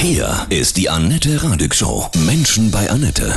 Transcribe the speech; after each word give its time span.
Hier 0.00 0.46
ist 0.48 0.76
die 0.76 0.88
Annette 0.88 1.42
Radig 1.42 1.74
Show. 1.74 2.08
Menschen 2.24 2.70
bei 2.70 2.88
Annette. 2.88 3.36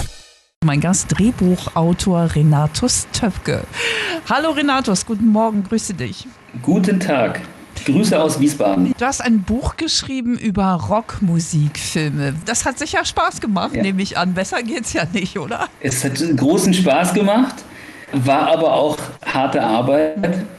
Mein 0.64 0.80
Gast, 0.80 1.08
Drehbuchautor 1.10 2.36
Renatus 2.36 3.08
Töpke. 3.12 3.64
Hallo 4.30 4.52
Renatus, 4.52 5.08
guten 5.08 5.30
Morgen, 5.30 5.64
grüße 5.64 5.96
dich. 5.96 6.28
Guten 6.62 7.00
Tag. 7.00 7.42
Grüße 7.84 8.22
aus 8.22 8.40
Wiesbaden. 8.40 8.94
Du 8.96 9.06
hast 9.06 9.22
ein 9.22 9.42
Buch 9.42 9.76
geschrieben 9.76 10.38
über 10.38 10.74
Rockmusikfilme. 10.74 12.36
Das 12.46 12.64
hat 12.64 12.78
sicher 12.78 13.06
Spaß 13.06 13.42
gemacht, 13.42 13.76
ja. 13.76 13.82
nehme 13.82 14.04
ich 14.04 14.20
an. 14.20 14.36
Besser 14.36 14.62
geht's 14.62 14.94
ja 14.94 15.06
nicht, 15.12 15.40
oder? 15.40 15.68
Es 15.80 16.04
hat 16.04 16.14
großen 16.38 16.76
Spaß 16.76 17.16
gemacht 17.16 17.56
war 18.14 18.52
aber 18.52 18.74
auch 18.74 18.98
harte 19.26 19.62
Arbeit. 19.62 20.16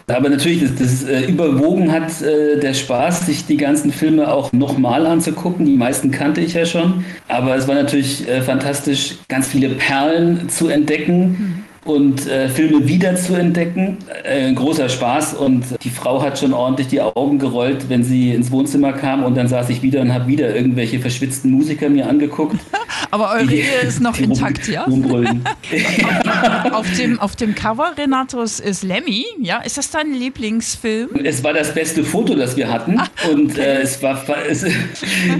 Aber 0.09 0.29
natürlich, 0.29 0.61
das, 0.61 0.75
das 0.75 1.05
äh, 1.05 1.27
überwogen 1.27 1.91
hat 1.93 2.21
äh, 2.23 2.59
der 2.59 2.75
Spaß, 2.75 3.27
sich 3.27 3.46
die 3.46 3.57
ganzen 3.57 3.93
Filme 3.93 4.32
auch 4.32 4.53
nochmal 4.53 5.07
anzugucken. 5.07 5.64
Die 5.64 5.77
meisten 5.77 6.11
kannte 6.11 6.41
ich 6.41 6.54
ja 6.54 6.67
schon. 6.67 7.04
Aber 7.29 7.57
es 7.57 7.68
war 7.68 7.75
natürlich 7.75 8.29
äh, 8.29 8.43
fantastisch, 8.43 9.17
ganz 9.29 9.49
viele 9.49 9.71
Perlen 9.71 10.49
zu 10.49 10.68
entdecken. 10.68 11.21
Mhm 11.21 11.62
und 11.85 12.29
äh, 12.29 12.49
Filme 12.49 12.86
wieder 12.86 13.17
zu 13.17 13.35
entdecken. 13.35 13.98
Äh, 14.23 14.53
großer 14.53 14.89
Spaß 14.89 15.34
und 15.34 15.64
die 15.82 15.90
Frau 15.90 16.23
hat 16.23 16.39
schon 16.39 16.53
ordentlich 16.53 16.89
die 16.89 17.00
Augen 17.00 17.39
gerollt, 17.39 17.89
wenn 17.89 18.04
sie 18.04 18.32
ins 18.32 18.50
Wohnzimmer 18.50 18.93
kam 18.93 19.25
und 19.25 19.37
dann 19.37 19.48
saß 19.48 19.68
ich 19.71 19.82
wieder 19.82 20.00
und 20.00 20.14
habe 20.14 20.29
wieder 20.29 20.54
irgendwelche 20.54 21.00
verschwitzten 21.00 21.50
Musiker 21.50 21.89
mir 21.89 22.09
angeguckt. 22.09 22.57
Aber 23.12 23.30
eure 23.32 23.46
die, 23.46 23.57
Ehe 23.57 23.80
ist 23.86 24.00
noch 24.00 24.18
intakt, 24.18 24.68
ja? 24.68 24.86
auf, 26.72 26.86
dem, 26.96 27.20
auf 27.20 27.36
dem 27.36 27.54
Cover, 27.54 27.93
Renatus, 27.98 28.58
ist 28.58 28.82
Lemmy, 28.84 29.26
ja? 29.39 29.58
Ist 29.58 29.76
das 29.76 29.90
dein 29.90 30.14
Lieblingsfilm? 30.14 31.11
Es 31.22 31.44
war 31.44 31.53
das 31.53 31.75
beste 31.75 32.05
Foto, 32.05 32.34
das 32.34 32.56
wir 32.56 32.72
hatten 32.72 32.98
ah, 32.98 33.06
und 33.30 33.58
äh, 33.58 33.83
es, 33.83 34.03
war, 34.03 34.25
es, 34.48 34.64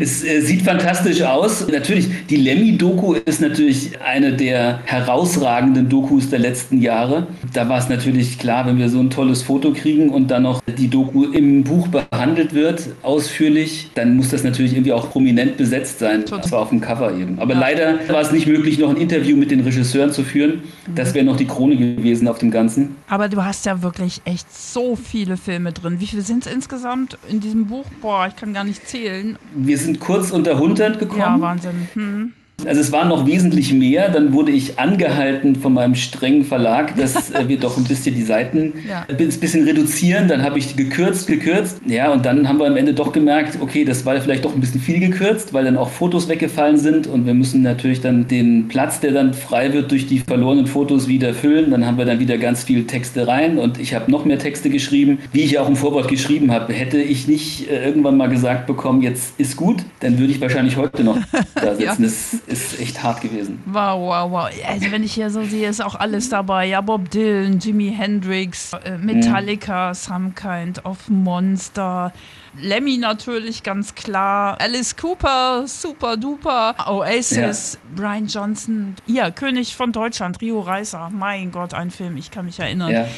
es 0.01 0.23
äh, 0.23 0.41
sieht 0.43 0.61
fantastisch 0.61 1.23
aus. 1.23 1.67
Natürlich, 1.67 2.09
die 2.29 2.37
Lemmy-Doku 2.37 3.15
ist 3.15 3.41
natürlich 3.41 3.99
eine 4.03 4.35
der 4.35 4.81
herausragenden 4.85 5.89
Dokus 5.89 6.29
der 6.29 6.41
letzten 6.41 6.83
Jahre. 6.83 7.27
Da 7.55 7.71
war 7.71 7.79
es 7.79 7.89
natürlich 7.89 8.39
klar, 8.39 8.67
wenn 8.67 8.77
wir 8.79 8.91
so 8.91 9.01
ein 9.01 9.09
tolles 9.09 9.43
Foto 9.43 9.73
kriegen 9.73 10.11
und 10.11 10.31
dann 10.31 10.43
noch 10.43 10.61
die 10.77 10.89
Doku 10.89 11.25
im 11.25 11.65
Buch 11.65 11.89
behandelt 11.89 12.53
wird, 12.53 12.83
ausführlich, 13.01 13.93
dann 13.95 14.15
muss 14.15 14.29
das 14.29 14.45
natürlich 14.45 14.75
irgendwie 14.75 14.93
auch 14.93 15.09
prominent 15.11 15.57
besetzt 15.57 16.01
sein. 16.01 16.27
Total. 16.27 16.41
Das 16.43 16.53
war 16.53 16.61
auf 16.61 16.69
dem 16.69 16.83
Cover 16.83 17.17
eben. 17.17 17.39
Aber 17.39 17.55
ja. 17.55 17.62
Leider 17.63 18.09
war 18.09 18.21
es 18.21 18.33
nicht 18.33 18.49
möglich, 18.49 18.81
noch 18.81 18.91
ein 18.91 18.97
Interview 18.97 19.37
mit 19.37 19.53
den 19.53 19.61
Regisseuren 19.61 20.11
zu 20.11 20.25
führen. 20.25 20.65
Das 20.97 21.15
wäre 21.15 21.25
noch 21.25 21.37
die 21.37 21.47
Krone 21.47 21.77
gewesen 21.77 22.27
auf 22.27 22.39
dem 22.39 22.51
Ganzen. 22.51 22.97
Aber 23.09 23.29
du 23.29 23.45
hast 23.45 23.67
ja 23.67 23.83
wirklich 23.83 24.21
echt 24.25 24.53
so 24.53 24.97
viele 24.97 25.37
Filme 25.37 25.73
drin. 25.73 26.01
Wie 26.01 26.09
viele 26.09 26.23
sind 26.23 26.45
es 26.45 26.53
insgesamt 26.53 27.19
in 27.29 27.39
diesem 27.39 27.67
Buch? 27.67 27.85
Boah, 28.01 28.27
ich 28.27 28.35
kann 28.35 28.53
gar 28.53 28.65
nicht 28.65 28.89
zählen. 28.89 29.39
Wir 29.55 29.79
sind 29.79 30.01
kurz 30.01 30.33
unter 30.33 30.53
100 30.53 30.99
gekommen. 30.99 31.21
Ja, 31.21 31.41
Wahnsinn. 31.41 31.89
Hm. 31.95 32.33
Also 32.67 32.81
es 32.81 32.93
waren 32.93 33.09
noch 33.09 33.27
wesentlich 33.27 33.73
mehr. 33.73 34.09
Dann 34.09 34.33
wurde 34.33 34.53
ich 34.53 34.79
angehalten 34.79 35.57
von 35.57 35.73
meinem 35.75 35.95
strengen 35.95 36.45
Verlag, 36.45 36.97
dass 36.97 37.31
äh, 37.31 37.49
wir 37.49 37.59
doch 37.59 37.77
ein 37.77 37.85
bisschen 37.85 38.15
die 38.15 38.23
Seiten 38.23 38.75
ja. 38.89 39.07
ein 39.09 39.17
bisschen 39.17 39.65
reduzieren. 39.65 40.29
Dann 40.29 40.43
habe 40.43 40.59
ich 40.59 40.77
gekürzt, 40.77 41.27
gekürzt. 41.27 41.81
Ja, 41.87 42.13
und 42.13 42.25
dann 42.25 42.49
haben 42.49 42.59
wir 42.59 42.67
am 42.67 42.77
Ende 42.77 42.95
doch 42.95 43.13
gemerkt, 43.13 43.59
okay, 43.61 43.85
das 43.85 44.05
war 44.07 44.21
vielleicht 44.21 44.45
doch 44.45 44.55
ein 44.55 44.61
bisschen 44.61 44.81
viel 44.81 45.01
gekürzt, 45.01 45.53
weil 45.53 45.65
dann 45.65 45.77
auch 45.77 45.91
Fotos 45.91 46.29
weggefallen 46.29 46.77
sind. 46.77 47.07
Und 47.07 47.27
wir 47.27 47.35
müssen 47.35 47.63
natürlich 47.63 48.01
dann 48.01 48.29
den 48.29 48.69
Platz, 48.69 49.01
der 49.01 49.13
dann 49.13 49.35
frei 49.35 49.73
wird 49.73 49.91
durch 49.91 50.07
die 50.07 50.19
verlorenen 50.21 50.67
Fotos, 50.67 51.09
wieder 51.09 51.35
füllen. 51.35 51.71
Dann 51.71 51.87
haben 51.87 51.99
wir 51.99 52.05
dann 52.05 52.19
wieder 52.19 52.39
ganz 52.39 52.65
viel 52.65 52.87
Texte 52.87 53.27
rein. 53.27 53.59
Und 53.59 53.79
ich 53.79 53.95
habe 53.95 54.11
noch 54.11 54.25
mehr 54.25 54.39
Texte 54.39 54.71
geschrieben, 54.71 55.19
wie 55.33 55.43
ich 55.43 55.59
auch 55.59 55.69
im 55.69 55.77
Vorwort 55.77 56.09
geschrieben 56.09 56.53
habe. 56.53 56.73
Hätte 56.73 57.01
ich 57.01 57.29
nicht 57.29 57.71
äh, 57.71 57.85
irgendwann 57.85 58.17
mal 58.17 58.29
gesagt 58.29 58.67
bekommen, 58.67 59.03
jetzt 59.03 59.39
ist 59.39 59.57
gut, 59.57 59.83
dann 60.01 60.19
würde 60.19 60.33
ich 60.33 60.41
wahrscheinlich 60.41 60.77
heute 60.77 61.05
noch 61.05 61.19
da 61.55 61.75
sitzen. 61.75 61.83
ja. 61.83 61.95
Das 61.99 62.52
ist 62.53 62.79
echt 62.79 63.03
hart 63.03 63.21
gewesen. 63.21 63.63
Wow, 63.67 64.01
wow, 64.01 64.31
wow. 64.31 64.51
Also 64.67 64.91
wenn 64.91 65.03
ich 65.03 65.15
hier 65.15 65.31
so 65.31 65.43
sehe, 65.45 65.69
ist 65.69 65.83
auch 65.83 65.95
alles 65.95 66.29
dabei. 66.29 66.67
Ja, 66.67 66.81
Bob 66.81 67.11
Dylan, 67.11 67.59
Jimi 67.59 67.93
Hendrix, 67.93 68.73
äh, 68.73 68.99
Metallica, 68.99 69.89
mhm. 69.91 69.95
Some 69.95 70.33
Kind 70.33 70.85
of 70.85 71.09
Monster, 71.09 72.13
Lemmy 72.61 72.99
natürlich, 72.99 73.63
ganz 73.63 73.95
klar. 73.95 74.61
Alice 74.61 74.95
Cooper, 74.97 75.65
super 75.67 76.19
duper. 76.19 76.75
Oasis, 76.87 77.73
ja. 77.75 77.79
Brian 77.97 78.27
Johnson. 78.27 78.95
Ja, 79.07 79.31
König 79.31 79.75
von 79.75 79.93
Deutschland, 79.93 80.41
Rio 80.41 80.61
Reiser. 80.61 81.11
Mein 81.11 81.51
Gott, 81.51 81.73
ein 81.73 81.91
Film, 81.91 82.17
ich 82.19 82.31
kann 82.31 82.45
mich 82.45 82.59
erinnern. 82.59 82.91
Ja. 82.91 83.09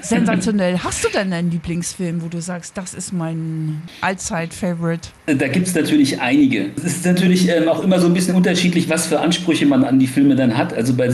Sensationell. 0.00 0.80
Hast 0.82 1.04
du 1.04 1.08
denn 1.08 1.32
einen 1.32 1.50
Lieblingsfilm, 1.50 2.22
wo 2.22 2.28
du 2.28 2.40
sagst, 2.40 2.76
das 2.76 2.94
ist 2.94 3.12
mein 3.12 3.82
Allzeit-Favorite? 4.00 5.10
Da 5.26 5.48
gibt 5.48 5.68
es 5.68 5.74
natürlich 5.74 6.20
einige. 6.20 6.70
Es 6.76 6.84
ist 6.84 7.06
natürlich 7.06 7.48
ähm, 7.48 7.68
auch 7.68 7.84
immer 7.84 8.00
so 8.00 8.06
ein 8.06 8.14
bisschen 8.14 8.34
unterschiedlich, 8.34 8.88
was 8.88 9.06
für 9.06 9.20
Ansprüche 9.20 9.66
man 9.66 9.84
an 9.84 10.00
die 10.00 10.06
Filme 10.08 10.34
dann 10.34 10.56
hat. 10.56 10.72
Also 10.72 10.94
bei, 10.94 11.12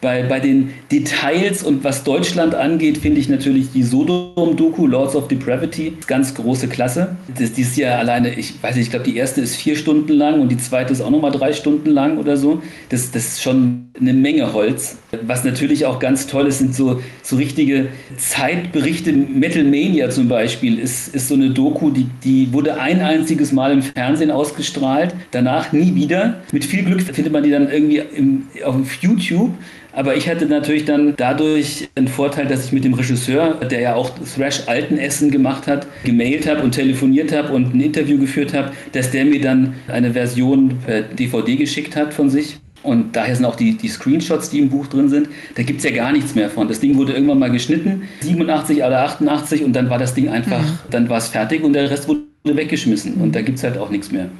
bei, 0.00 0.22
bei 0.22 0.38
den 0.38 0.72
Details 0.90 1.64
und 1.64 1.82
was 1.82 2.04
Deutschland 2.04 2.54
angeht, 2.54 2.98
finde 2.98 3.20
ich 3.20 3.28
natürlich 3.28 3.72
die 3.72 3.82
Sodom-Doku, 3.82 4.86
Lords 4.86 5.16
of 5.16 5.26
Depravity, 5.26 5.96
ganz 6.06 6.34
große 6.34 6.68
Klasse 6.68 6.91
klasse. 6.92 7.16
Das, 7.38 7.52
dieses 7.52 7.76
Jahr 7.76 7.98
alleine, 7.98 8.34
ich 8.34 8.62
weiß 8.62 8.76
nicht, 8.76 8.86
ich 8.86 8.90
glaube, 8.90 9.04
die 9.04 9.16
erste 9.16 9.40
ist 9.40 9.56
vier 9.56 9.76
Stunden 9.76 10.12
lang 10.12 10.40
und 10.40 10.48
die 10.50 10.56
zweite 10.56 10.92
ist 10.92 11.00
auch 11.00 11.10
nochmal 11.10 11.30
drei 11.30 11.52
Stunden 11.52 11.90
lang 11.90 12.18
oder 12.18 12.36
so. 12.36 12.62
Das, 12.88 13.10
das 13.10 13.24
ist 13.26 13.42
schon 13.42 13.90
eine 14.00 14.12
Menge 14.12 14.52
Holz. 14.52 14.98
Was 15.22 15.44
natürlich 15.44 15.86
auch 15.86 15.98
ganz 15.98 16.26
toll 16.26 16.46
ist, 16.46 16.58
sind 16.58 16.74
so, 16.74 17.00
so 17.22 17.36
richtige 17.36 17.88
Zeitberichte. 18.16 19.12
Metal 19.12 19.64
Mania 19.64 20.10
zum 20.10 20.28
Beispiel 20.28 20.78
ist, 20.78 21.14
ist 21.14 21.28
so 21.28 21.34
eine 21.34 21.50
Doku, 21.50 21.90
die, 21.90 22.06
die 22.24 22.52
wurde 22.52 22.80
ein 22.80 23.00
einziges 23.00 23.52
Mal 23.52 23.72
im 23.72 23.82
Fernsehen 23.82 24.30
ausgestrahlt, 24.30 25.14
danach 25.30 25.72
nie 25.72 25.94
wieder. 25.94 26.42
Mit 26.52 26.64
viel 26.64 26.84
Glück 26.84 27.02
findet 27.02 27.32
man 27.32 27.42
die 27.42 27.50
dann 27.50 27.70
irgendwie 27.70 28.02
im, 28.14 28.46
auf 28.64 28.94
YouTube. 29.00 29.52
Aber 29.92 30.16
ich 30.16 30.28
hatte 30.28 30.46
natürlich 30.46 30.84
dann 30.84 31.14
dadurch 31.16 31.88
einen 31.94 32.08
Vorteil, 32.08 32.46
dass 32.46 32.66
ich 32.66 32.72
mit 32.72 32.84
dem 32.84 32.94
Regisseur, 32.94 33.54
der 33.54 33.80
ja 33.80 33.94
auch 33.94 34.10
Thrash 34.34 34.62
Altenessen 34.66 35.30
gemacht 35.30 35.66
hat, 35.66 35.86
gemailt 36.04 36.48
habe 36.48 36.62
und 36.62 36.72
telefoniert 36.72 37.32
habe 37.32 37.52
und 37.52 37.74
ein 37.74 37.80
Interview 37.80 38.18
geführt 38.18 38.54
habe, 38.54 38.72
dass 38.92 39.10
der 39.10 39.24
mir 39.24 39.40
dann 39.40 39.74
eine 39.88 40.12
Version 40.12 40.78
per 40.84 41.02
DVD 41.02 41.56
geschickt 41.56 41.94
hat 41.96 42.14
von 42.14 42.30
sich. 42.30 42.58
Und 42.82 43.14
daher 43.14 43.36
sind 43.36 43.44
auch 43.44 43.54
die, 43.54 43.76
die 43.76 43.88
Screenshots, 43.88 44.50
die 44.50 44.58
im 44.58 44.68
Buch 44.68 44.88
drin 44.88 45.08
sind. 45.08 45.28
Da 45.54 45.62
gibt 45.62 45.78
es 45.78 45.84
ja 45.84 45.92
gar 45.92 46.10
nichts 46.10 46.34
mehr 46.34 46.50
von. 46.50 46.66
Das 46.66 46.80
Ding 46.80 46.96
wurde 46.96 47.12
irgendwann 47.12 47.38
mal 47.38 47.50
geschnitten, 47.50 48.02
87 48.20 48.78
oder 48.78 49.04
88, 49.04 49.62
und 49.62 49.72
dann 49.72 49.88
war 49.88 49.98
das 49.98 50.14
Ding 50.14 50.28
einfach, 50.28 50.60
mhm. 50.60 50.78
dann 50.90 51.08
war 51.08 51.18
es 51.18 51.28
fertig 51.28 51.62
und 51.62 51.74
der 51.74 51.90
Rest 51.90 52.08
wurde 52.08 52.22
weggeschmissen. 52.44 53.14
Und 53.14 53.36
da 53.36 53.42
gibt 53.42 53.58
es 53.58 53.64
halt 53.64 53.78
auch 53.78 53.90
nichts 53.90 54.10
mehr. 54.10 54.30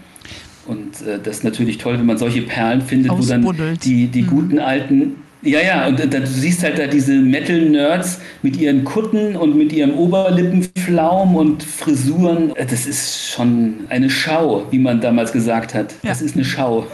Und 0.67 1.07
äh, 1.07 1.19
das 1.23 1.39
ist 1.39 1.45
natürlich 1.45 1.79
toll, 1.79 1.99
wenn 1.99 2.07
man 2.07 2.19
solche 2.19 2.43
Perlen 2.43 2.83
findet, 2.83 3.13
wo 3.13 3.23
dann 3.23 3.79
die, 3.83 4.09
die 4.09 4.23
mhm. 4.23 4.27
guten 4.27 4.59
alten 4.59 5.15
ja, 5.43 5.61
ja, 5.61 5.87
und 5.89 5.99
da, 5.99 6.07
du 6.07 6.27
siehst 6.27 6.63
halt 6.63 6.79
da 6.79 6.87
diese 6.87 7.15
Metal-Nerds 7.15 8.21
mit 8.43 8.57
ihren 8.57 8.85
Kutten 8.85 9.37
und 9.37 9.57
mit 9.57 9.73
ihrem 9.73 9.93
Oberlippenflaum 9.95 11.35
und 11.35 11.63
Frisuren. 11.63 12.53
Das 12.57 12.87
ist 12.87 13.31
schon 13.31 13.81
eine 13.89 14.09
Schau, 14.09 14.67
wie 14.71 14.79
man 14.79 15.01
damals 15.01 15.33
gesagt 15.33 15.75
hat. 15.75 15.95
Das 16.03 16.21
ja. 16.21 16.27
ist 16.27 16.37
eine 16.37 16.45
Schau. 16.45 16.87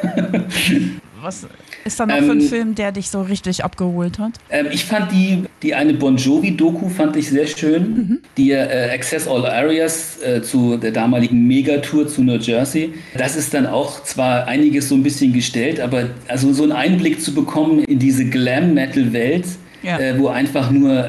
Was 1.22 1.46
ist 1.88 1.98
da 1.98 2.06
noch 2.06 2.16
ähm, 2.16 2.24
für 2.24 2.32
ein 2.32 2.40
Film, 2.40 2.74
der 2.74 2.92
dich 2.92 3.10
so 3.10 3.22
richtig 3.22 3.64
abgeholt 3.64 4.18
hat? 4.18 4.32
Ähm, 4.50 4.66
ich 4.70 4.84
fand 4.84 5.10
die, 5.10 5.44
die 5.62 5.74
eine 5.74 5.94
Bon 5.94 6.16
Jovi-Doku 6.16 6.88
fand 6.88 7.16
ich 7.16 7.28
sehr 7.28 7.46
schön. 7.46 7.82
Mhm. 7.82 8.18
Die 8.36 8.52
äh, 8.52 8.90
Access 8.94 9.26
All 9.26 9.44
Areas 9.44 10.22
äh, 10.22 10.42
zu 10.42 10.76
der 10.76 10.92
damaligen 10.92 11.46
Megatour 11.46 12.06
zu 12.06 12.22
New 12.22 12.36
Jersey. 12.36 12.94
Das 13.16 13.36
ist 13.36 13.52
dann 13.54 13.66
auch 13.66 14.04
zwar 14.04 14.46
einiges 14.46 14.88
so 14.88 14.94
ein 14.94 15.02
bisschen 15.02 15.32
gestellt, 15.32 15.80
aber 15.80 16.10
also 16.28 16.52
so 16.52 16.62
einen 16.62 16.72
Einblick 16.72 17.20
zu 17.20 17.34
bekommen 17.34 17.80
in 17.84 17.98
diese 17.98 18.24
Glam-Metal-Welt, 18.24 19.46
ja. 19.82 19.98
äh, 19.98 20.18
wo 20.18 20.28
einfach 20.28 20.70
nur 20.70 21.06
äh, 21.06 21.08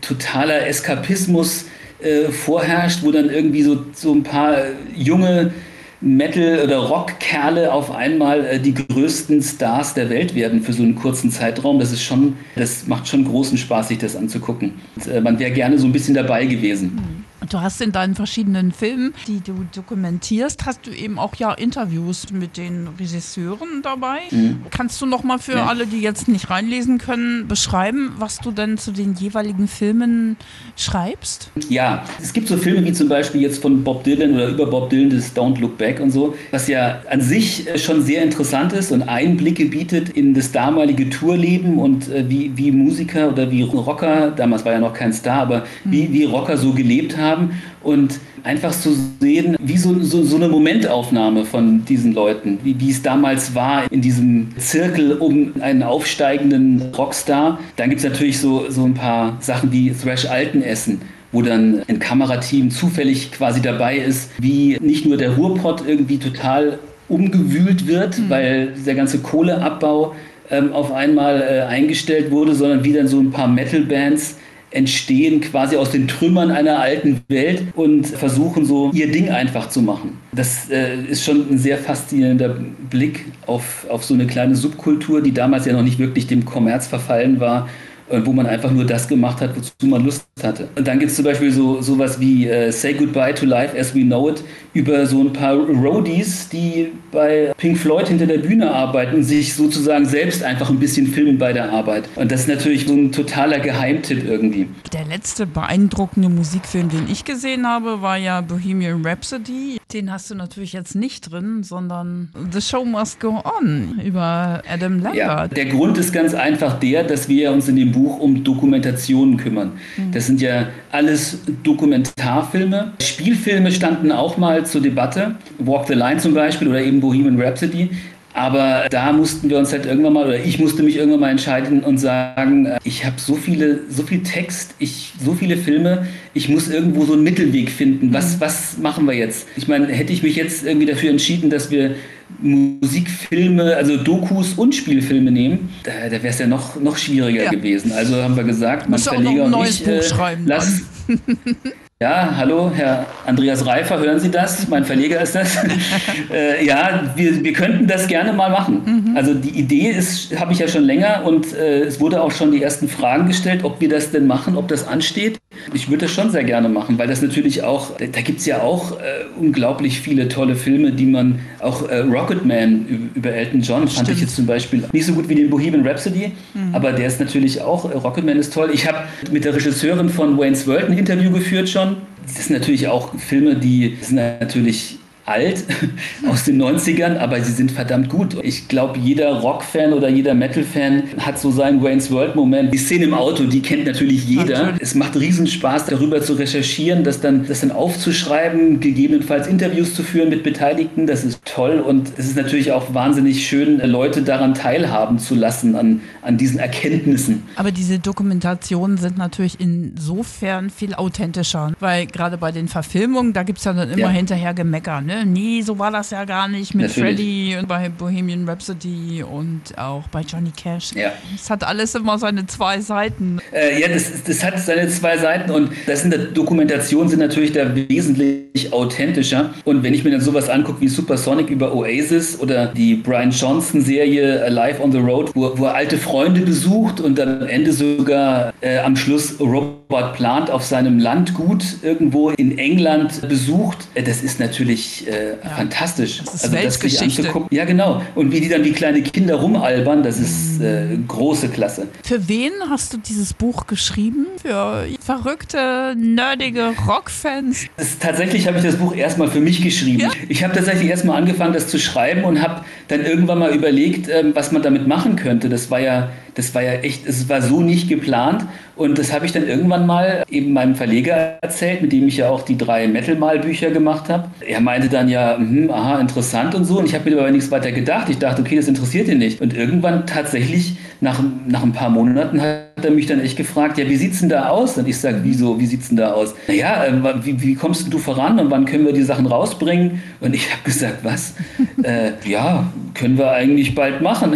totaler 0.00 0.66
Eskapismus 0.66 1.64
äh, 2.00 2.30
vorherrscht, 2.30 3.02
wo 3.02 3.10
dann 3.10 3.30
irgendwie 3.30 3.62
so, 3.62 3.84
so 3.94 4.12
ein 4.12 4.22
paar 4.22 4.58
junge 4.94 5.52
Metal- 6.00 6.62
oder 6.62 6.78
Rock-Kerle 6.78 7.72
auf 7.72 7.90
einmal 7.90 8.44
äh, 8.44 8.60
die 8.60 8.74
größten 8.74 9.42
Stars 9.42 9.94
der 9.94 10.10
Welt 10.10 10.34
werden 10.34 10.62
für 10.62 10.72
so 10.72 10.82
einen 10.82 10.94
kurzen 10.94 11.30
Zeitraum. 11.30 11.78
Das 11.78 11.92
ist 11.92 12.02
schon, 12.02 12.36
das 12.54 12.86
macht 12.86 13.08
schon 13.08 13.24
großen 13.24 13.56
Spaß, 13.56 13.88
sich 13.88 13.98
das 13.98 14.14
anzugucken. 14.14 14.72
Und, 14.94 15.06
äh, 15.06 15.20
man 15.20 15.38
wäre 15.38 15.50
gerne 15.52 15.78
so 15.78 15.86
ein 15.86 15.92
bisschen 15.92 16.14
dabei 16.14 16.44
gewesen. 16.46 17.25
Du 17.50 17.60
hast 17.60 17.80
in 17.80 17.92
deinen 17.92 18.14
verschiedenen 18.14 18.72
Filmen, 18.72 19.14
die 19.26 19.40
du 19.40 19.66
dokumentierst, 19.74 20.66
hast 20.66 20.86
du 20.86 20.90
eben 20.90 21.18
auch 21.18 21.34
ja 21.36 21.52
Interviews 21.52 22.32
mit 22.32 22.56
den 22.56 22.88
Regisseuren 22.98 23.82
dabei. 23.82 24.18
Mhm. 24.30 24.62
Kannst 24.70 25.00
du 25.00 25.06
noch 25.06 25.22
mal 25.22 25.38
für 25.38 25.56
ja. 25.56 25.66
alle, 25.66 25.86
die 25.86 26.00
jetzt 26.00 26.28
nicht 26.28 26.50
reinlesen 26.50 26.98
können, 26.98 27.46
beschreiben, 27.46 28.12
was 28.18 28.38
du 28.38 28.50
denn 28.50 28.78
zu 28.78 28.90
den 28.90 29.14
jeweiligen 29.14 29.68
Filmen 29.68 30.36
schreibst? 30.76 31.50
Ja, 31.68 32.04
es 32.20 32.32
gibt 32.32 32.48
so 32.48 32.56
Filme 32.56 32.84
wie 32.84 32.92
zum 32.92 33.08
Beispiel 33.08 33.42
jetzt 33.42 33.62
von 33.62 33.84
Bob 33.84 34.04
Dylan 34.04 34.34
oder 34.34 34.48
über 34.48 34.66
Bob 34.66 34.90
Dylan 34.90 35.10
das 35.10 35.34
Don't 35.34 35.60
Look 35.60 35.78
Back 35.78 36.00
und 36.00 36.10
so, 36.10 36.34
was 36.50 36.68
ja 36.68 37.02
an 37.10 37.20
sich 37.20 37.68
äh, 37.68 37.78
schon 37.78 38.02
sehr 38.02 38.22
interessant 38.22 38.72
ist 38.72 38.92
und 38.92 39.02
Einblicke 39.02 39.66
bietet 39.66 40.08
in 40.10 40.34
das 40.34 40.52
damalige 40.52 41.10
Tourleben 41.10 41.78
und 41.78 42.08
äh, 42.08 42.28
wie, 42.28 42.56
wie 42.56 42.72
Musiker 42.72 43.28
oder 43.28 43.50
wie 43.50 43.62
Rocker, 43.62 44.30
damals 44.30 44.64
war 44.64 44.72
ja 44.72 44.80
noch 44.80 44.94
kein 44.94 45.12
Star, 45.12 45.42
aber 45.42 45.64
mhm. 45.84 45.92
wie, 45.92 46.12
wie 46.12 46.24
Rocker 46.24 46.56
so 46.56 46.72
gelebt 46.72 47.16
haben 47.16 47.35
haben 47.36 47.60
und 47.82 48.18
einfach 48.42 48.72
zu 48.72 48.96
sehen, 49.20 49.56
wie 49.60 49.76
so, 49.76 49.98
so, 50.00 50.22
so 50.22 50.36
eine 50.36 50.48
Momentaufnahme 50.48 51.44
von 51.44 51.84
diesen 51.84 52.14
Leuten, 52.14 52.58
wie, 52.62 52.78
wie 52.80 52.90
es 52.90 53.02
damals 53.02 53.54
war 53.54 53.90
in 53.90 54.00
diesem 54.00 54.48
Zirkel 54.58 55.12
um 55.14 55.52
einen 55.60 55.82
aufsteigenden 55.82 56.82
Rockstar. 56.96 57.58
Dann 57.76 57.90
gibt 57.90 58.02
es 58.02 58.08
natürlich 58.08 58.38
so, 58.38 58.66
so 58.70 58.84
ein 58.84 58.94
paar 58.94 59.36
Sachen 59.40 59.72
wie 59.72 59.90
Thrash 59.92 60.26
Altenessen 60.26 61.00
wo 61.32 61.42
dann 61.42 61.82
ein 61.88 61.98
Kamerateam 61.98 62.70
zufällig 62.70 63.32
quasi 63.32 63.60
dabei 63.60 63.98
ist, 63.98 64.30
wie 64.38 64.78
nicht 64.80 65.04
nur 65.04 65.18
der 65.18 65.36
Ruhrpott 65.36 65.82
irgendwie 65.86 66.18
total 66.18 66.78
umgewühlt 67.08 67.86
wird, 67.86 68.18
mhm. 68.18 68.30
weil 68.30 68.72
der 68.86 68.94
ganze 68.94 69.18
Kohleabbau 69.18 70.14
ähm, 70.50 70.72
auf 70.72 70.92
einmal 70.92 71.42
äh, 71.42 71.62
eingestellt 71.62 72.30
wurde, 72.30 72.54
sondern 72.54 72.84
wie 72.84 72.92
dann 72.92 73.08
so 73.08 73.18
ein 73.18 73.32
paar 73.32 73.48
Metal-Bands 73.48 74.36
entstehen 74.76 75.40
quasi 75.40 75.76
aus 75.76 75.90
den 75.90 76.06
Trümmern 76.06 76.50
einer 76.50 76.78
alten 76.78 77.22
Welt 77.28 77.62
und 77.74 78.06
versuchen 78.06 78.64
so 78.64 78.90
ihr 78.92 79.10
Ding 79.10 79.30
einfach 79.30 79.68
zu 79.68 79.82
machen. 79.82 80.18
Das 80.32 80.68
äh, 80.70 80.96
ist 81.08 81.24
schon 81.24 81.50
ein 81.50 81.58
sehr 81.58 81.78
faszinierender 81.78 82.56
Blick 82.90 83.24
auf, 83.46 83.86
auf 83.88 84.04
so 84.04 84.14
eine 84.14 84.26
kleine 84.26 84.54
Subkultur, 84.54 85.22
die 85.22 85.32
damals 85.32 85.64
ja 85.66 85.72
noch 85.72 85.82
nicht 85.82 85.98
wirklich 85.98 86.26
dem 86.26 86.44
Kommerz 86.44 86.86
verfallen 86.86 87.40
war 87.40 87.68
wo 88.08 88.32
man 88.32 88.46
einfach 88.46 88.70
nur 88.70 88.84
das 88.84 89.08
gemacht 89.08 89.40
hat, 89.40 89.56
wozu 89.56 89.86
man 89.86 90.04
Lust 90.04 90.26
hatte. 90.42 90.68
Und 90.76 90.86
dann 90.86 90.98
gibt 90.98 91.10
es 91.10 91.16
zum 91.16 91.24
Beispiel 91.24 91.50
so 91.50 91.80
sowas 91.80 92.20
wie 92.20 92.48
äh, 92.48 92.70
Say 92.70 92.94
Goodbye 92.94 93.34
to 93.34 93.46
Life 93.46 93.78
as 93.78 93.94
We 93.94 94.02
Know 94.02 94.30
It 94.30 94.42
über 94.74 95.06
so 95.06 95.20
ein 95.20 95.32
paar 95.32 95.54
Roadies, 95.54 96.48
die 96.48 96.92
bei 97.10 97.52
Pink 97.56 97.78
Floyd 97.78 98.08
hinter 98.08 98.26
der 98.26 98.38
Bühne 98.38 98.70
arbeiten 98.70 99.16
und 99.16 99.22
sich 99.22 99.54
sozusagen 99.54 100.04
selbst 100.04 100.42
einfach 100.42 100.68
ein 100.68 100.78
bisschen 100.78 101.06
filmen 101.06 101.38
bei 101.38 101.52
der 101.52 101.70
Arbeit. 101.72 102.08
Und 102.16 102.30
das 102.30 102.42
ist 102.42 102.48
natürlich 102.48 102.86
so 102.86 102.92
ein 102.92 103.10
totaler 103.10 103.58
Geheimtipp 103.58 104.24
irgendwie. 104.28 104.68
Der 104.92 105.04
letzte 105.06 105.46
beeindruckende 105.46 106.28
Musikfilm, 106.28 106.90
den 106.90 107.08
ich 107.10 107.24
gesehen 107.24 107.66
habe, 107.66 108.02
war 108.02 108.18
ja 108.18 108.40
Bohemian 108.42 109.04
Rhapsody. 109.04 109.78
Den 109.92 110.10
hast 110.10 110.28
du 110.30 110.34
natürlich 110.34 110.72
jetzt 110.72 110.96
nicht 110.96 111.30
drin, 111.30 111.62
sondern 111.62 112.30
The 112.50 112.60
Show 112.60 112.84
Must 112.84 113.20
Go 113.20 113.40
On 113.58 114.00
über 114.04 114.60
Adam 114.68 114.94
Lambert. 114.94 115.14
Ja, 115.14 115.46
der 115.46 115.66
Grund 115.66 115.96
ist 115.96 116.12
ganz 116.12 116.34
einfach 116.34 116.80
der, 116.80 117.04
dass 117.04 117.28
wir 117.28 117.52
uns 117.52 117.68
in 117.68 117.76
dem 117.76 117.92
Buch 117.92 118.18
um 118.18 118.42
Dokumentationen 118.42 119.36
kümmern. 119.36 119.72
Mhm. 119.96 120.10
Das 120.10 120.26
sind 120.26 120.40
ja 120.40 120.66
alles 120.90 121.38
Dokumentarfilme. 121.62 122.94
Spielfilme 123.00 123.70
standen 123.70 124.10
auch 124.10 124.36
mal 124.38 124.66
zur 124.66 124.80
Debatte. 124.80 125.36
Walk 125.58 125.86
the 125.86 125.94
Line 125.94 126.18
zum 126.18 126.34
Beispiel 126.34 126.66
oder 126.66 126.82
eben 126.82 127.00
Bohemian 127.00 127.40
Rhapsody. 127.40 127.90
Aber 128.36 128.84
da 128.90 129.12
mussten 129.12 129.48
wir 129.48 129.56
uns 129.56 129.72
halt 129.72 129.86
irgendwann 129.86 130.12
mal, 130.12 130.26
oder 130.26 130.38
ich 130.38 130.58
musste 130.58 130.82
mich 130.82 130.96
irgendwann 130.96 131.20
mal 131.20 131.30
entscheiden 131.30 131.82
und 131.82 131.96
sagen, 131.96 132.66
äh, 132.66 132.78
ich 132.84 133.06
habe 133.06 133.18
so 133.18 133.34
viele, 133.34 133.80
so 133.88 134.02
viel 134.02 134.22
Text, 134.22 134.74
ich, 134.78 135.14
so 135.18 135.32
viele 135.32 135.56
Filme, 135.56 136.06
ich 136.34 136.50
muss 136.50 136.68
irgendwo 136.68 137.06
so 137.06 137.14
einen 137.14 137.22
Mittelweg 137.22 137.70
finden. 137.70 138.12
Was, 138.12 138.36
mhm. 138.36 138.40
was 138.40 138.76
machen 138.76 139.06
wir 139.06 139.14
jetzt? 139.14 139.48
Ich 139.56 139.68
meine, 139.68 139.86
hätte 139.86 140.12
ich 140.12 140.22
mich 140.22 140.36
jetzt 140.36 140.66
irgendwie 140.66 140.84
dafür 140.84 141.08
entschieden, 141.08 141.48
dass 141.48 141.70
wir 141.70 141.94
Musikfilme, 142.42 143.74
also 143.74 143.96
Dokus 143.96 144.52
und 144.52 144.74
Spielfilme 144.74 145.30
nehmen, 145.30 145.70
da, 145.84 145.92
da 146.04 146.10
wäre 146.10 146.28
es 146.28 146.38
ja 146.38 146.46
noch, 146.46 146.78
noch 146.78 146.98
schwieriger 146.98 147.44
ja. 147.44 147.50
gewesen. 147.50 147.92
Also 147.92 148.16
haben 148.16 148.36
wir 148.36 148.44
gesagt, 148.44 148.86
mein 148.86 148.98
Verleger 148.98 149.44
und 149.44 149.64
ich, 149.64 149.86
äh, 149.86 150.02
lass, 150.44 150.82
Ja, 151.98 152.36
hallo, 152.36 152.70
Herr 152.74 153.06
Andreas 153.24 153.64
Reifer, 153.64 153.98
hören 153.98 154.20
Sie 154.20 154.30
das? 154.30 154.68
Mein 154.68 154.84
Verleger 154.84 155.18
ist 155.22 155.34
das. 155.34 155.56
äh, 156.30 156.62
ja, 156.62 157.10
wir, 157.14 157.42
wir 157.42 157.54
könnten 157.54 157.86
das 157.86 158.06
gerne 158.06 158.34
mal 158.34 158.50
machen. 158.50 158.82
Mhm. 158.84 159.16
Also 159.16 159.32
die 159.32 159.58
Idee 159.58 159.92
ist, 159.92 160.38
habe 160.38 160.52
ich 160.52 160.58
ja 160.58 160.68
schon 160.68 160.82
länger 160.82 161.24
und 161.24 161.54
äh, 161.54 161.84
es 161.84 161.98
wurde 161.98 162.20
auch 162.20 162.32
schon 162.32 162.52
die 162.52 162.62
ersten 162.62 162.86
Fragen 162.86 163.28
gestellt, 163.28 163.64
ob 163.64 163.80
wir 163.80 163.88
das 163.88 164.10
denn 164.10 164.26
machen, 164.26 164.58
ob 164.58 164.68
das 164.68 164.86
ansteht. 164.86 165.38
Ich 165.72 165.88
würde 165.88 166.06
das 166.06 166.12
schon 166.12 166.30
sehr 166.30 166.44
gerne 166.44 166.68
machen, 166.68 166.98
weil 166.98 167.08
das 167.08 167.22
natürlich 167.22 167.62
auch, 167.62 167.92
da, 167.98 168.20
gibt 168.20 168.40
es 168.40 168.46
ja 168.46 168.62
auch 168.62 168.92
äh, 168.92 169.24
unglaublich 169.38 170.00
viele 170.00 170.28
tolle 170.28 170.54
Filme, 170.56 170.92
die 170.92 171.06
man, 171.06 171.40
auch 171.60 171.88
äh, 171.88 172.00
Rocketman 172.00 173.10
über 173.14 173.30
Elton 173.30 173.62
John 173.62 173.88
Stimmt. 173.88 173.92
fand 173.92 174.08
ich 174.10 174.20
jetzt 174.20 174.36
zum 174.36 174.46
Beispiel 174.46 174.84
nicht 174.92 175.06
so 175.06 175.14
gut 175.14 175.28
wie 175.28 175.34
den 175.34 175.50
Bohemian 175.50 175.86
Rhapsody, 175.86 176.32
mhm. 176.54 176.74
aber 176.74 176.92
der 176.92 177.06
ist 177.06 177.20
natürlich 177.20 177.62
auch, 177.62 177.90
äh, 177.90 177.94
Rocketman 177.94 178.36
ist 178.36 178.52
toll. 178.52 178.70
Ich 178.72 178.86
habe 178.86 178.98
mit 179.32 179.44
der 179.44 179.54
Regisseurin 179.54 180.10
von 180.10 180.36
Wayne's 180.38 180.66
World 180.66 180.90
ein 180.90 180.98
Interview 180.98 181.30
geführt 181.30 181.68
schon 181.68 181.76
schon. 181.76 181.96
Das 182.24 182.46
sind 182.46 182.58
natürlich 182.58 182.88
auch 182.88 183.14
Filme, 183.18 183.56
die 183.56 183.96
sind 184.00 184.16
natürlich 184.16 184.98
alt 185.26 185.64
aus 186.28 186.44
den 186.44 186.62
90ern, 186.62 187.18
aber 187.18 187.40
sie 187.40 187.52
sind 187.52 187.72
verdammt 187.72 188.08
gut. 188.08 188.36
Ich 188.42 188.68
glaube, 188.68 188.98
jeder 188.98 189.40
Rock-Fan 189.40 189.92
oder 189.92 190.08
jeder 190.08 190.34
Metal-Fan 190.34 191.02
hat 191.18 191.38
so 191.38 191.50
seinen 191.50 191.82
Wayne's 191.82 192.10
World-Moment. 192.10 192.72
Die 192.72 192.78
Szene 192.78 193.04
im 193.04 193.14
Auto, 193.14 193.44
die 193.44 193.60
kennt 193.60 193.86
natürlich 193.86 194.26
jeder. 194.26 194.58
Natürlich. 194.58 194.82
Es 194.82 194.94
macht 194.94 195.16
riesen 195.16 195.46
Spaß, 195.46 195.86
darüber 195.86 196.22
zu 196.22 196.34
recherchieren, 196.34 197.02
das 197.02 197.20
dann, 197.20 197.46
das 197.46 197.60
dann 197.60 197.72
aufzuschreiben, 197.72 198.80
gegebenenfalls 198.80 199.46
Interviews 199.48 199.94
zu 199.94 200.02
führen 200.02 200.28
mit 200.28 200.44
Beteiligten. 200.44 201.06
Das 201.06 201.24
ist 201.24 201.40
toll 201.44 201.80
und 201.80 202.12
es 202.16 202.26
ist 202.26 202.36
natürlich 202.36 202.72
auch 202.72 202.94
wahnsinnig 202.94 203.46
schön, 203.46 203.80
Leute 203.80 204.22
daran 204.22 204.54
teilhaben 204.54 205.18
zu 205.18 205.34
lassen, 205.34 205.74
an, 205.74 206.00
an 206.22 206.36
diesen 206.36 206.60
Erkenntnissen. 206.60 207.42
Aber 207.56 207.72
diese 207.72 207.98
Dokumentationen 207.98 208.96
sind 208.96 209.18
natürlich 209.18 209.58
insofern 209.58 210.70
viel 210.70 210.94
authentischer, 210.94 211.72
weil 211.80 212.06
gerade 212.06 212.38
bei 212.38 212.52
den 212.52 212.68
Verfilmungen, 212.68 213.32
da 213.32 213.42
gibt 213.42 213.58
es 213.58 213.64
ja 213.64 213.72
dann 213.72 213.90
immer 213.90 214.02
ja. 214.02 214.08
hinterher 214.10 214.54
Gemecker. 214.54 215.00
Ne? 215.00 215.15
Nee, 215.24 215.62
so 215.62 215.78
war 215.78 215.90
das 215.90 216.10
ja 216.10 216.24
gar 216.24 216.48
nicht 216.48 216.74
mit 216.74 216.88
Natürlich. 216.88 217.16
Freddie 217.16 217.56
und 217.56 217.68
bei 217.68 217.88
Bohemian 217.88 218.48
Rhapsody 218.48 219.22
und 219.22 219.76
auch 219.76 220.06
bei 220.08 220.22
Johnny 220.22 220.50
Cash. 220.50 220.92
Ja. 220.94 221.12
Es 221.34 221.50
hat 221.50 221.64
alles 221.64 221.94
immer 221.94 222.18
seine 222.18 222.46
zwei 222.46 222.80
Seiten. 222.80 223.38
Äh, 223.52 223.80
ja, 223.80 223.88
das, 223.88 224.22
das 224.24 224.44
hat 224.44 224.58
seine 224.58 224.88
zwei 224.88 225.18
Seiten 225.18 225.50
und 225.50 225.70
das 225.86 226.04
in 226.04 226.10
der 226.10 226.18
Dokumentation 226.18 227.08
sind 227.08 227.20
natürlich 227.20 227.52
da 227.52 227.74
wesentlich 227.74 228.72
authentischer. 228.72 229.54
Und 229.64 229.82
wenn 229.82 229.94
ich 229.94 230.04
mir 230.04 230.10
dann 230.10 230.20
sowas 230.20 230.48
angucke 230.48 230.80
wie 230.80 230.88
Supersonic 230.88 231.50
über 231.50 231.74
Oasis 231.74 232.38
oder 232.40 232.66
die 232.66 232.94
Brian 232.94 233.30
Johnson 233.30 233.80
Serie 233.80 234.42
Alive 234.44 234.82
on 234.82 234.92
the 234.92 234.98
Road, 234.98 235.30
wo, 235.34 235.52
wo 235.56 235.66
er 235.66 235.74
alte 235.74 235.98
Freunde 235.98 236.40
besucht 236.40 237.00
und 237.00 237.18
dann 237.18 237.42
am 237.42 237.48
Ende 237.48 237.72
sogar 237.72 238.52
äh, 238.60 238.78
am 238.78 238.96
Schluss 238.96 239.38
Robert 239.40 240.14
Plant 240.14 240.50
auf 240.50 240.64
seinem 240.64 240.98
Landgut 240.98 241.64
irgendwo 241.82 242.30
in 242.30 242.58
England 242.58 243.28
besucht, 243.28 243.88
äh, 243.94 244.02
das 244.02 244.22
ist 244.22 244.40
natürlich 244.40 245.05
äh, 245.06 245.30
ja. 245.42 245.50
fantastisch. 245.56 246.22
Das 246.24 246.34
ist 246.34 246.44
also, 246.44 246.56
Weltgeschichte. 246.56 247.28
ja, 247.50 247.64
genau. 247.64 248.02
Und 248.14 248.32
wie 248.32 248.40
die 248.40 248.48
dann 248.48 248.64
wie 248.64 248.72
kleine 248.72 249.02
Kinder 249.02 249.36
rumalbern, 249.36 250.02
das 250.02 250.18
ist 250.18 250.60
äh, 250.60 250.96
große 251.06 251.48
Klasse. 251.48 251.88
Für 252.04 252.28
wen 252.28 252.52
hast 252.68 252.92
du 252.92 252.98
dieses 252.98 253.32
Buch 253.32 253.66
geschrieben? 253.66 254.26
Für 254.42 254.86
verrückte, 255.00 255.94
nerdige 255.96 256.72
Rockfans? 256.86 257.66
Tatsächlich 258.00 258.46
habe 258.46 258.58
ich 258.58 258.64
das 258.64 258.76
Buch 258.76 258.94
erstmal 258.94 259.28
für 259.28 259.40
mich 259.40 259.62
geschrieben. 259.62 260.00
Ja? 260.00 260.10
Ich 260.28 260.42
habe 260.44 260.54
tatsächlich 260.54 260.88
erstmal 260.88 261.16
angefangen, 261.16 261.52
das 261.52 261.68
zu 261.68 261.78
schreiben 261.78 262.24
und 262.24 262.42
habe 262.42 262.64
dann 262.88 263.04
irgendwann 263.04 263.38
mal 263.38 263.54
überlegt, 263.54 264.08
ähm, 264.08 264.32
was 264.34 264.52
man 264.52 264.62
damit 264.62 264.86
machen 264.86 265.16
könnte. 265.16 265.48
Das 265.48 265.70
war 265.70 265.80
ja 265.80 266.10
das 266.36 266.54
war 266.54 266.62
ja 266.62 266.72
echt, 266.72 267.06
es 267.06 267.28
war 267.28 267.42
so 267.42 267.62
nicht 267.62 267.88
geplant. 267.88 268.44
Und 268.76 268.98
das 268.98 269.10
habe 269.10 269.24
ich 269.24 269.32
dann 269.32 269.48
irgendwann 269.48 269.86
mal 269.86 270.22
eben 270.30 270.52
meinem 270.52 270.74
Verleger 270.74 271.38
erzählt, 271.40 271.80
mit 271.80 271.92
dem 271.92 272.06
ich 272.08 272.18
ja 272.18 272.28
auch 272.28 272.42
die 272.42 272.58
drei 272.58 272.86
Metal-Mal-Bücher 272.88 273.70
gemacht 273.70 274.10
habe. 274.10 274.28
Er 274.46 274.60
meinte 274.60 274.90
dann 274.90 275.08
ja, 275.08 275.38
hm, 275.38 275.70
aha, 275.70 275.98
interessant 275.98 276.54
und 276.54 276.66
so. 276.66 276.78
Und 276.78 276.84
ich 276.84 276.94
habe 276.94 277.10
mir 277.10 277.18
aber 277.18 277.30
nichts 277.30 277.50
weiter 277.50 277.72
gedacht. 277.72 278.10
Ich 278.10 278.18
dachte, 278.18 278.42
okay, 278.42 278.56
das 278.56 278.68
interessiert 278.68 279.08
ihn 279.08 279.16
nicht. 279.16 279.40
Und 279.40 279.56
irgendwann 279.56 280.06
tatsächlich, 280.06 280.76
nach, 281.00 281.22
nach 281.48 281.62
ein 281.62 281.72
paar 281.72 281.88
Monaten, 281.88 282.42
hat 282.42 282.84
er 282.84 282.90
mich 282.90 283.06
dann 283.06 283.20
echt 283.20 283.38
gefragt, 283.38 283.78
ja, 283.78 283.88
wie 283.88 283.96
sieht's 283.96 284.20
denn 284.20 284.28
da 284.28 284.50
aus? 284.50 284.76
Und 284.76 284.86
ich 284.86 284.98
sage, 284.98 285.20
wieso, 285.22 285.58
wie 285.58 285.66
sieht's 285.66 285.88
denn 285.88 285.96
da 285.96 286.12
aus? 286.12 286.34
Naja, 286.46 286.84
äh, 286.84 287.24
wie, 287.24 287.40
wie 287.40 287.54
kommst 287.54 287.90
du 287.90 287.96
voran 287.96 288.38
und 288.38 288.50
wann 288.50 288.66
können 288.66 288.84
wir 288.84 288.92
die 288.92 289.04
Sachen 289.04 289.24
rausbringen? 289.24 290.02
Und 290.20 290.34
ich 290.34 290.52
habe 290.52 290.62
gesagt, 290.64 290.98
was? 291.02 291.32
äh, 291.82 292.12
ja, 292.28 292.70
können 292.92 293.16
wir 293.16 293.30
eigentlich 293.30 293.74
bald 293.74 294.02
machen. 294.02 294.34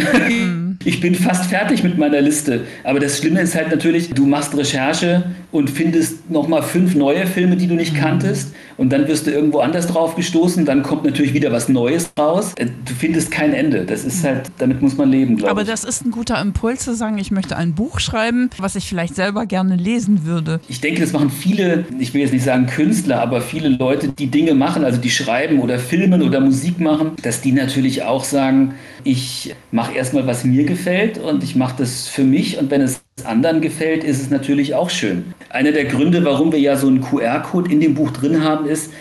Ich 0.83 0.99
bin 0.99 1.15
fast 1.15 1.45
fertig 1.45 1.83
mit 1.83 1.97
meiner 1.97 2.21
Liste. 2.21 2.61
Aber 2.83 2.99
das 2.99 3.17
Schlimme 3.17 3.41
ist 3.41 3.55
halt 3.55 3.69
natürlich, 3.69 4.09
du 4.09 4.25
machst 4.25 4.55
Recherche 4.57 5.23
und 5.51 5.69
findest 5.69 6.29
nochmal 6.29 6.63
fünf 6.63 6.95
neue 6.95 7.27
Filme, 7.27 7.57
die 7.57 7.67
du 7.67 7.75
nicht 7.75 7.93
mhm. 7.93 7.97
kanntest. 7.97 8.53
Und 8.77 8.91
dann 8.91 9.07
wirst 9.07 9.27
du 9.27 9.31
irgendwo 9.31 9.59
anders 9.59 9.87
drauf 9.87 10.15
gestoßen. 10.15 10.65
Dann 10.65 10.81
kommt 10.81 11.03
natürlich 11.03 11.33
wieder 11.33 11.51
was 11.51 11.69
Neues 11.69 12.11
raus. 12.17 12.53
Äh, 12.57 12.65
du 12.65 12.93
findest 12.93 13.31
kein 13.31 13.53
Ende. 13.53 13.85
Das 13.85 14.05
ist 14.05 14.23
halt, 14.23 14.51
damit 14.57 14.81
muss 14.81 14.97
man 14.97 15.11
leben, 15.11 15.37
glaube 15.37 15.47
ich. 15.47 15.51
Aber 15.51 15.63
das 15.63 15.83
ist 15.83 16.05
ein 16.05 16.11
guter 16.11 16.39
Impuls 16.41 16.83
zu 16.83 16.95
sagen, 16.95 17.17
ich 17.17 17.31
möchte 17.31 17.57
ein 17.57 17.75
Buch 17.75 17.99
schreiben, 17.99 18.49
was 18.57 18.75
ich 18.75 18.87
vielleicht 18.87 19.15
selber 19.15 19.45
gerne 19.45 19.75
lesen 19.75 20.25
würde. 20.25 20.61
Ich 20.67 20.81
denke, 20.81 21.01
das 21.01 21.11
machen 21.11 21.29
viele, 21.29 21.85
ich 21.99 22.13
will 22.13 22.21
jetzt 22.21 22.33
nicht 22.33 22.45
sagen 22.45 22.65
Künstler, 22.67 23.21
aber 23.21 23.41
viele 23.41 23.69
Leute, 23.69 24.07
die 24.07 24.27
Dinge 24.27 24.53
machen, 24.53 24.83
also 24.83 24.99
die 24.99 25.11
schreiben 25.11 25.59
oder 25.59 25.79
filmen 25.79 26.21
oder 26.21 26.39
Musik 26.39 26.79
machen, 26.79 27.11
dass 27.21 27.41
die 27.41 27.51
natürlich 27.51 28.03
auch 28.03 28.23
sagen, 28.23 28.73
ich 29.03 29.55
mache 29.71 29.93
erstmal, 29.93 30.27
was 30.27 30.43
mir 30.43 30.63
gefällt 30.63 31.17
und 31.17 31.43
ich 31.43 31.55
mache 31.55 31.75
das 31.77 32.07
für 32.07 32.23
mich 32.23 32.57
und 32.57 32.71
wenn 32.71 32.81
es 32.81 33.01
anderen 33.25 33.61
gefällt, 33.61 34.03
ist 34.03 34.21
es 34.21 34.29
natürlich 34.29 34.73
auch 34.73 34.89
schön. 34.89 35.33
Einer 35.49 35.71
der 35.71 35.85
Gründe, 35.85 36.23
warum 36.25 36.51
wir 36.51 36.59
ja 36.59 36.75
so 36.75 36.87
einen 36.87 37.01
QR-Code 37.01 37.71
in 37.71 37.79
dem 37.79 37.93
Buch 37.93 38.11
drin 38.11 38.43
haben, 38.43 38.65
ist, 38.65 38.91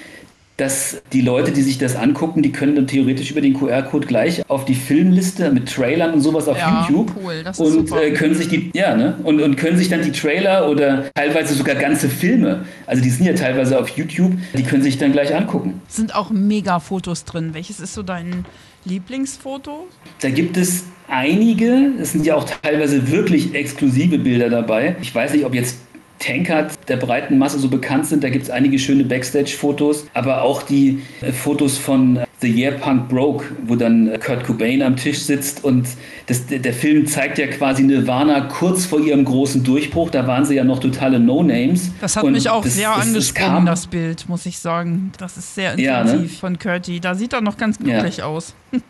dass 0.60 1.02
die 1.12 1.22
Leute, 1.22 1.52
die 1.52 1.62
sich 1.62 1.78
das 1.78 1.96
angucken, 1.96 2.42
die 2.42 2.52
können 2.52 2.76
dann 2.76 2.86
theoretisch 2.86 3.30
über 3.30 3.40
den 3.40 3.54
QR-Code 3.54 4.06
gleich 4.06 4.42
auf 4.48 4.66
die 4.66 4.74
Filmliste 4.74 5.50
mit 5.50 5.72
Trailern 5.72 6.12
und 6.12 6.20
sowas 6.20 6.48
auf 6.48 6.58
Ja, 6.58 6.86
YouTube 6.86 7.12
cool, 7.22 7.42
das 7.42 7.58
ist 7.58 7.76
und 7.76 7.92
äh, 7.92 8.10
können 8.12 8.34
sich 8.34 8.48
die 8.48 8.70
ja 8.74 8.94
ne 8.94 9.16
und, 9.24 9.40
und 9.40 9.56
können 9.56 9.78
sich 9.78 9.88
dann 9.88 10.02
die 10.02 10.12
Trailer 10.12 10.68
oder 10.68 11.10
teilweise 11.14 11.54
sogar 11.54 11.76
ganze 11.76 12.10
Filme, 12.10 12.66
also 12.86 13.02
die 13.02 13.08
sind 13.10 13.24
ja 13.24 13.32
teilweise 13.32 13.78
auf 13.78 13.88
YouTube, 13.90 14.32
die 14.56 14.62
können 14.62 14.82
sich 14.82 14.98
dann 14.98 15.12
gleich 15.12 15.34
angucken. 15.34 15.80
Sind 15.88 16.14
auch 16.14 16.30
mega 16.30 16.78
Fotos 16.78 17.24
drin. 17.24 17.54
Welches 17.54 17.80
ist 17.80 17.94
so 17.94 18.02
dein 18.02 18.44
Lieblingsfoto? 18.84 19.86
Da 20.20 20.28
gibt 20.28 20.56
es 20.56 20.84
einige, 21.08 21.92
es 22.00 22.12
sind 22.12 22.26
ja 22.26 22.34
auch 22.34 22.44
teilweise 22.44 23.10
wirklich 23.10 23.54
exklusive 23.54 24.18
Bilder 24.18 24.50
dabei. 24.50 24.96
Ich 25.00 25.14
weiß 25.14 25.32
nicht, 25.32 25.44
ob 25.44 25.54
jetzt 25.54 25.76
Tankard 26.20 26.88
der 26.88 26.96
breiten 26.96 27.38
Masse 27.38 27.58
so 27.58 27.68
bekannt 27.68 28.06
sind. 28.06 28.22
Da 28.22 28.28
gibt 28.30 28.44
es 28.44 28.50
einige 28.50 28.78
schöne 28.78 29.02
Backstage-Fotos, 29.04 30.06
aber 30.14 30.42
auch 30.42 30.62
die 30.62 31.00
äh, 31.22 31.32
Fotos 31.32 31.76
von 31.78 32.16
äh, 32.18 32.26
The 32.40 32.48
Year 32.48 32.72
Punk 32.72 33.08
Broke, 33.08 33.44
wo 33.66 33.74
dann 33.74 34.08
äh, 34.08 34.18
Kurt 34.18 34.44
Cobain 34.44 34.82
am 34.82 34.96
Tisch 34.96 35.18
sitzt 35.20 35.64
und 35.64 35.86
das, 36.26 36.46
der 36.46 36.72
Film 36.72 37.06
zeigt 37.06 37.38
ja 37.38 37.46
quasi 37.48 37.82
Nirvana 37.82 38.42
kurz 38.42 38.84
vor 38.86 39.00
ihrem 39.00 39.24
großen 39.24 39.64
Durchbruch. 39.64 40.10
Da 40.10 40.26
waren 40.26 40.44
sie 40.44 40.54
ja 40.54 40.62
noch 40.64 40.78
totale 40.78 41.18
No-Names. 41.18 41.90
Das 42.00 42.16
hat 42.16 42.24
Und 42.24 42.32
mich 42.32 42.48
auch 42.48 42.62
das- 42.62 42.76
sehr 42.76 42.88
das- 42.88 42.98
das 42.98 43.06
angesprochen, 43.08 43.66
das 43.66 43.86
Bild, 43.88 44.28
muss 44.28 44.46
ich 44.46 44.58
sagen. 44.58 45.12
Das 45.18 45.36
ist 45.36 45.54
sehr 45.54 45.78
Ja, 45.80 46.04
ne? 46.04 46.10
intensiv 46.12 46.38
von 46.38 46.58
Curti. 46.58 47.00
Da 47.00 47.14
sieht 47.14 47.32
er 47.32 47.40
noch 47.40 47.56
ganz 47.56 47.78
glücklich 47.78 48.22
aus. 48.22 48.54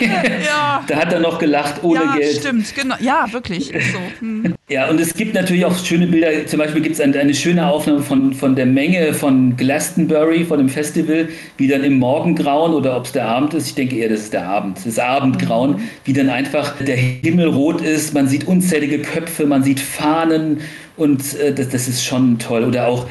ja. 0.00 0.84
Da 0.88 0.96
hat 0.96 1.12
er 1.12 1.20
noch 1.20 1.38
gelacht 1.38 1.82
ohne 1.82 2.00
ja, 2.00 2.16
Geld. 2.16 2.36
stimmt, 2.38 2.74
genau. 2.74 2.96
Ja, 3.00 3.26
wirklich. 3.30 3.66
So. 3.66 3.98
Hm. 4.20 4.54
Ja, 4.68 4.88
und 4.88 5.00
es 5.00 5.14
gibt 5.14 5.34
natürlich 5.34 5.64
auch 5.64 5.76
schöne 5.76 6.06
Bilder. 6.06 6.46
Zum 6.46 6.58
Beispiel 6.58 6.82
gibt 6.82 6.94
es 6.94 7.00
eine, 7.00 7.18
eine 7.18 7.34
schöne 7.34 7.66
Aufnahme 7.66 8.00
von, 8.00 8.32
von 8.32 8.56
der 8.56 8.66
Menge 8.66 9.14
von 9.14 9.56
Glastonbury, 9.56 10.44
von 10.44 10.58
dem 10.58 10.68
Festival, 10.68 11.28
wie 11.56 11.68
dann 11.68 11.84
im 11.84 11.98
Morgengrauen 11.98 12.72
oder 12.74 12.96
ob 12.96 13.06
es 13.06 13.12
der 13.12 13.26
Abend 13.26 13.54
ist. 13.54 13.68
Ich 13.68 13.74
denke 13.74 13.96
eher, 13.96 14.08
das 14.08 14.20
ist 14.20 14.32
der 14.32 14.46
Abend. 14.48 14.78
Das 14.84 14.98
Abendgrauen, 14.98 15.82
wie 16.04 16.12
dann 16.12 16.30
einfach 16.30 16.74
der 16.80 16.96
Himmel 16.96 17.48
rot 17.48 17.80
ist. 17.80 18.14
Man 18.14 18.28
sieht 18.28 18.46
unzählige 18.46 18.98
Köpfe, 19.00 19.46
man 19.46 19.62
sieht 19.62 19.80
Fahnen 19.80 20.60
und 20.96 21.38
äh, 21.38 21.52
das, 21.52 21.68
das 21.68 21.88
ist 21.88 22.04
schon 22.04 22.38
toll. 22.38 22.64
Oder 22.64 22.86
auch 22.88 23.06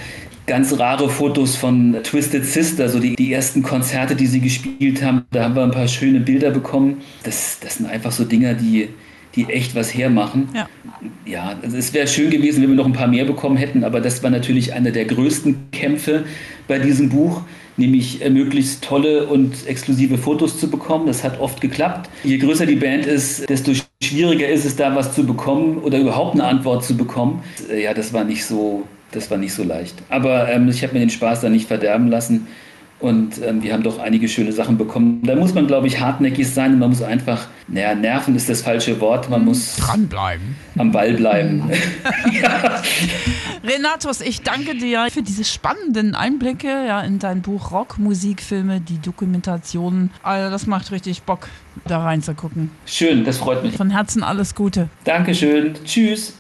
ganz 0.46 0.78
rare 0.80 1.10
Fotos 1.10 1.56
von 1.56 1.96
Twisted 2.04 2.46
Sister, 2.46 2.90
so 2.90 3.00
die, 3.00 3.16
die 3.16 3.32
ersten 3.32 3.64
Konzerte, 3.64 4.16
die 4.16 4.28
sie 4.28 4.42
gespielt 4.42 5.02
haben. 5.04 5.24
Da 5.32 5.44
haben 5.44 5.56
wir 5.56 5.64
ein 5.64 5.72
paar 5.72 5.88
schöne 5.88 6.20
Bilder 6.20 6.52
bekommen. 6.52 7.02
Das, 7.24 7.60
das 7.62 7.76
sind 7.76 7.90
einfach 7.90 8.12
so 8.12 8.26
Dinger, 8.26 8.54
die, 8.54 8.90
die 9.36 9.46
echt 9.46 9.76
was 9.76 9.94
hermachen. 9.94 10.50
Ja. 10.54 10.68
Ja, 11.26 11.56
also 11.62 11.76
es 11.78 11.94
wäre 11.94 12.08
schön 12.08 12.30
gewesen, 12.30 12.62
wenn 12.62 12.70
wir 12.70 12.76
noch 12.76 12.86
ein 12.86 12.94
paar 12.94 13.08
mehr 13.08 13.26
bekommen 13.26 13.58
hätten, 13.58 13.84
aber 13.84 14.00
das 14.00 14.24
war 14.24 14.30
natürlich 14.30 14.74
einer 14.74 14.92
der 14.92 15.06
größten 15.06 15.72
Kämpfe 15.72 16.24
bei 16.68 16.80
diesem 16.80 17.10
Buch, 17.10 17.42
nämlich 17.76 18.22
äh, 18.24 18.30
möglichst 18.30 18.84
tolle 18.84 19.26
und 19.28 19.68
exklusive 19.68 20.18
Fotos 20.18 20.60
zu 20.60 20.70
bekommen. 20.70 21.08
Das 21.08 21.24
hat 21.24 21.40
oft 21.42 21.60
geklappt. 21.60 22.10
Je 22.24 22.38
größer 22.38 22.66
die 22.66 22.76
Band 22.76 23.06
ist, 23.06 23.50
desto 23.50 23.74
schwieriger 24.02 24.48
ist 24.48 24.64
es, 24.64 24.76
da 24.76 24.96
was 24.96 25.14
zu 25.14 25.26
bekommen 25.26 25.80
oder 25.80 25.98
überhaupt 26.00 26.36
eine 26.36 26.46
Antwort 26.46 26.86
zu 26.86 26.96
bekommen. 26.96 27.44
Äh, 27.70 27.84
Ja, 27.84 27.94
das 27.94 28.14
war 28.14 28.24
nicht 28.24 28.46
so, 28.46 28.84
das 29.16 29.32
war 29.32 29.38
nicht 29.38 29.54
so 29.54 29.64
leicht. 29.64 29.96
Aber 30.10 30.50
ähm, 30.50 30.68
ich 30.70 30.84
habe 30.84 30.94
mir 30.94 31.00
den 31.00 31.10
Spaß 31.10 31.42
da 31.42 31.50
nicht 31.50 31.68
verderben 31.68 32.10
lassen. 32.10 32.48
Und 33.04 33.42
ähm, 33.46 33.62
wir 33.62 33.74
haben 33.74 33.84
doch 33.84 34.00
einige 34.00 34.30
schöne 34.30 34.54
Sachen 34.54 34.78
bekommen. 34.78 35.22
Da 35.26 35.36
muss 35.36 35.54
man, 35.54 35.68
glaube 35.68 35.88
ich, 35.88 36.00
hartnäckig 36.00 36.48
sein 36.50 36.72
und 36.72 36.80
man 36.80 36.90
muss 36.90 37.02
einfach, 37.02 37.48
naja, 37.68 37.96
nerven 37.96 38.34
ist 38.34 38.48
das 38.48 38.62
falsche 38.62 39.02
Wort. 39.02 39.30
Man 39.30 39.44
muss 39.44 39.76
Dranbleiben. 39.76 40.56
am 40.78 40.94
Ball 40.94 41.12
bleiben. 41.12 41.70
Renatus, 43.66 44.22
ich 44.22 44.42
danke 44.42 44.76
dir 44.76 45.08
für 45.12 45.22
diese 45.22 45.44
spannenden 45.44 46.16
Einblicke 46.16 46.68
ja, 46.68 47.02
in 47.02 47.20
dein 47.20 47.42
Buch 47.42 47.72
Rock, 47.72 47.98
Musik, 47.98 48.42
Filme, 48.42 48.80
die 48.80 49.00
Dokumentationen. 49.00 50.10
Also 50.24 50.50
das 50.50 50.66
macht 50.66 50.92
richtig 50.94 51.24
Bock, 51.24 51.50
da 51.86 52.02
reinzugucken. 52.04 52.72
Schön, 52.86 53.26
das 53.26 53.38
freut 53.38 53.64
mich. 53.64 53.76
Von 53.76 53.90
Herzen 53.90 54.24
alles 54.24 54.56
Gute. 54.56 54.88
Dankeschön. 55.04 55.74
Tschüss. 55.84 56.38